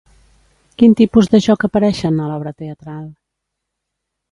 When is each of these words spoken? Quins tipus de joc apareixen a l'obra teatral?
Quins 0.81 0.97
tipus 1.01 1.29
de 1.35 1.41
joc 1.49 1.67
apareixen 1.69 2.19
a 2.25 2.31
l'obra 2.33 2.55
teatral? 2.65 3.07